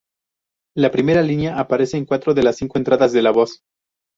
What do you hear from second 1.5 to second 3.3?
aparece en cuatro de las cinco entradas de la